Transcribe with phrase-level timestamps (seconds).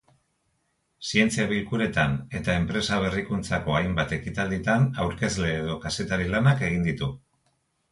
[1.09, 7.15] Zientzia-bilkuretan eta enpresa-berrikuntzako hainbat ekitalditan aurkezle edo kazetari-lanak egin ditu.